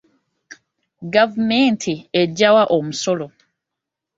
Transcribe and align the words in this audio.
Gavumenti 1.13 1.93
ejjawa 2.21 2.63
omusolo? 2.77 3.27